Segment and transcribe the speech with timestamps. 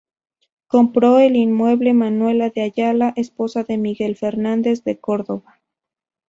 [0.65, 5.61] Compró el inmueble Manuela de Ayala, esposa de Miguel Fernández de Córdova.